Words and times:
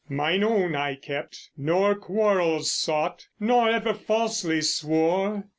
Mine 0.09 0.43
own 0.43 0.75
I 0.75 0.95
kept, 0.95 1.51
Nor 1.55 1.93
quarrels 1.93 2.71
sought, 2.71 3.27
nor 3.39 3.69
ever 3.69 3.93
falsely 3.93 4.61
swore. 4.61 5.43